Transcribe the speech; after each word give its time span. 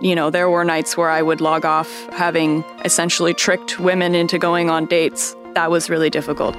you 0.00 0.14
know, 0.14 0.30
there 0.30 0.48
were 0.48 0.64
nights 0.64 0.96
where 0.96 1.10
I 1.10 1.22
would 1.22 1.40
log 1.40 1.64
off 1.64 1.88
having 2.10 2.64
essentially 2.84 3.34
tricked 3.34 3.78
women 3.78 4.14
into 4.14 4.38
going 4.38 4.70
on 4.70 4.86
dates. 4.86 5.36
That 5.54 5.70
was 5.70 5.90
really 5.90 6.10
difficult. 6.10 6.56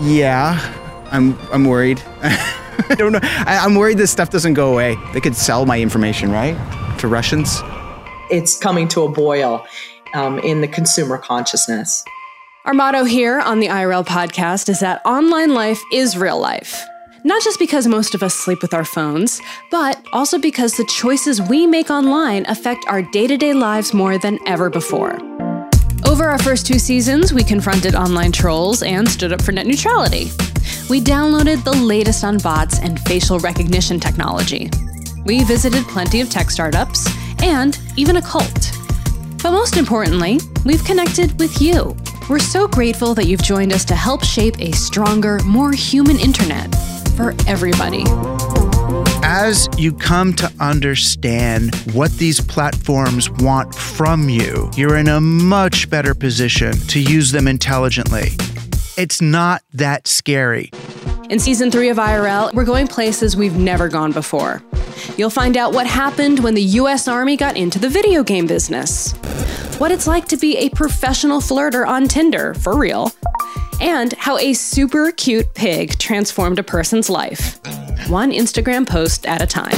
Yeah, 0.00 0.58
I'm 1.10 1.38
I'm 1.52 1.64
worried. 1.64 2.02
I 2.22 2.94
don't 2.96 3.12
know. 3.12 3.20
I, 3.22 3.58
I'm 3.58 3.74
worried 3.74 3.98
this 3.98 4.10
stuff 4.10 4.30
doesn't 4.30 4.54
go 4.54 4.72
away. 4.72 4.96
They 5.12 5.20
could 5.20 5.36
sell 5.36 5.66
my 5.66 5.80
information, 5.80 6.30
right, 6.30 6.56
to 6.98 7.08
Russians. 7.08 7.60
It's 8.30 8.58
coming 8.58 8.88
to 8.88 9.02
a 9.02 9.08
boil 9.08 9.66
um, 10.14 10.38
in 10.40 10.60
the 10.60 10.68
consumer 10.68 11.18
consciousness. 11.18 12.04
Our 12.64 12.74
motto 12.74 13.04
here 13.04 13.40
on 13.40 13.60
the 13.60 13.66
IRL 13.66 14.06
podcast 14.06 14.68
is 14.68 14.80
that 14.80 15.02
online 15.04 15.52
life 15.52 15.82
is 15.92 16.16
real 16.16 16.40
life. 16.40 16.82
Not 17.26 17.42
just 17.42 17.58
because 17.58 17.86
most 17.86 18.14
of 18.14 18.22
us 18.22 18.34
sleep 18.34 18.60
with 18.60 18.74
our 18.74 18.84
phones, 18.84 19.40
but 19.70 20.06
also 20.12 20.38
because 20.38 20.76
the 20.76 20.84
choices 20.84 21.40
we 21.40 21.66
make 21.66 21.88
online 21.88 22.44
affect 22.50 22.84
our 22.86 23.00
day 23.00 23.26
to 23.26 23.38
day 23.38 23.54
lives 23.54 23.94
more 23.94 24.18
than 24.18 24.38
ever 24.46 24.68
before. 24.68 25.18
Over 26.06 26.24
our 26.24 26.38
first 26.40 26.66
two 26.66 26.78
seasons, 26.78 27.32
we 27.32 27.42
confronted 27.42 27.94
online 27.94 28.30
trolls 28.30 28.82
and 28.82 29.08
stood 29.08 29.32
up 29.32 29.40
for 29.40 29.52
net 29.52 29.66
neutrality. 29.66 30.24
We 30.90 31.00
downloaded 31.00 31.64
the 31.64 31.72
latest 31.72 32.24
on 32.24 32.36
bots 32.36 32.78
and 32.80 33.00
facial 33.00 33.38
recognition 33.38 33.98
technology. 33.98 34.68
We 35.24 35.44
visited 35.44 35.84
plenty 35.84 36.20
of 36.20 36.28
tech 36.28 36.50
startups 36.50 37.08
and 37.42 37.78
even 37.96 38.16
a 38.16 38.22
cult. 38.22 38.70
But 39.42 39.52
most 39.52 39.78
importantly, 39.78 40.40
we've 40.66 40.84
connected 40.84 41.38
with 41.38 41.58
you. 41.62 41.96
We're 42.28 42.38
so 42.38 42.68
grateful 42.68 43.14
that 43.14 43.24
you've 43.24 43.42
joined 43.42 43.72
us 43.72 43.86
to 43.86 43.94
help 43.94 44.22
shape 44.22 44.60
a 44.60 44.72
stronger, 44.72 45.38
more 45.44 45.72
human 45.72 46.18
internet 46.18 46.74
for 47.16 47.34
everybody. 47.46 48.04
As 49.26 49.68
you 49.78 49.92
come 49.92 50.34
to 50.34 50.52
understand 50.60 51.74
what 51.92 52.12
these 52.12 52.40
platforms 52.40 53.30
want 53.30 53.74
from 53.74 54.28
you, 54.28 54.70
you're 54.76 54.96
in 54.96 55.08
a 55.08 55.20
much 55.20 55.88
better 55.88 56.14
position 56.14 56.72
to 56.88 57.00
use 57.00 57.32
them 57.32 57.48
intelligently. 57.48 58.28
It's 58.96 59.20
not 59.20 59.62
that 59.72 60.06
scary. 60.06 60.70
In 61.30 61.38
season 61.38 61.70
three 61.70 61.88
of 61.88 61.96
IRL, 61.96 62.52
we're 62.52 62.64
going 62.64 62.86
places 62.86 63.34
we've 63.34 63.56
never 63.56 63.88
gone 63.88 64.12
before. 64.12 64.62
You'll 65.16 65.30
find 65.30 65.56
out 65.56 65.72
what 65.72 65.86
happened 65.86 66.40
when 66.40 66.54
the 66.54 66.62
US 66.62 67.08
Army 67.08 67.36
got 67.36 67.56
into 67.56 67.78
the 67.78 67.88
video 67.88 68.22
game 68.22 68.46
business, 68.46 69.12
what 69.78 69.90
it's 69.90 70.06
like 70.06 70.28
to 70.28 70.36
be 70.36 70.58
a 70.58 70.68
professional 70.70 71.40
flirter 71.40 71.86
on 71.86 72.08
Tinder, 72.08 72.54
for 72.54 72.76
real, 72.76 73.10
and 73.84 74.14
how 74.14 74.38
a 74.38 74.54
super 74.54 75.12
cute 75.12 75.52
pig 75.52 75.98
transformed 75.98 76.58
a 76.58 76.62
person's 76.62 77.10
life, 77.10 77.60
one 78.08 78.32
Instagram 78.32 78.88
post 78.88 79.26
at 79.26 79.42
a 79.42 79.46
time. 79.46 79.74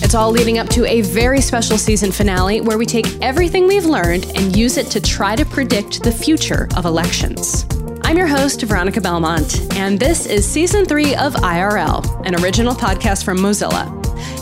It's 0.00 0.14
all 0.14 0.30
leading 0.30 0.58
up 0.58 0.68
to 0.68 0.86
a 0.86 1.00
very 1.00 1.40
special 1.40 1.76
season 1.76 2.12
finale 2.12 2.60
where 2.60 2.78
we 2.78 2.86
take 2.86 3.06
everything 3.20 3.66
we've 3.66 3.84
learned 3.84 4.26
and 4.36 4.56
use 4.56 4.76
it 4.76 4.86
to 4.92 5.00
try 5.00 5.34
to 5.34 5.44
predict 5.44 6.04
the 6.04 6.12
future 6.12 6.68
of 6.76 6.84
elections. 6.84 7.66
I'm 8.04 8.16
your 8.16 8.28
host, 8.28 8.62
Veronica 8.62 9.00
Belmont, 9.00 9.60
and 9.72 9.98
this 9.98 10.26
is 10.26 10.48
season 10.48 10.86
three 10.86 11.16
of 11.16 11.34
IRL, 11.34 12.24
an 12.24 12.40
original 12.44 12.74
podcast 12.74 13.24
from 13.24 13.38
Mozilla. 13.38 13.90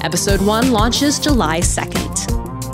Episode 0.04 0.42
one 0.42 0.72
launches 0.72 1.18
July 1.18 1.60
2nd. 1.60 2.19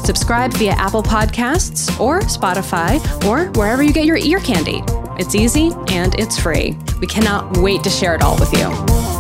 Subscribe 0.06 0.52
via 0.54 0.70
Apple 0.70 1.02
Podcasts 1.02 1.98
or 1.98 2.20
Spotify 2.20 3.00
or 3.24 3.50
wherever 3.58 3.82
you 3.82 3.92
get 3.92 4.04
your 4.04 4.18
ear 4.18 4.38
candy. 4.38 4.80
It's 5.18 5.34
easy 5.34 5.72
and 5.88 6.14
it's 6.14 6.38
free. 6.38 6.78
We 7.00 7.08
cannot 7.08 7.56
wait 7.56 7.82
to 7.82 7.90
share 7.90 8.14
it 8.14 8.22
all 8.22 8.38
with 8.38 8.52
you. 8.52 9.15